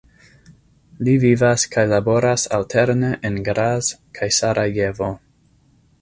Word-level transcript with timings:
Li 1.07 1.13
vivas 1.23 1.65
kaj 1.75 1.83
laboras 1.91 2.47
alterne 2.59 3.11
en 3.31 3.37
Graz 3.51 3.93
kaj 4.21 4.31
Sarajevo. 4.39 5.15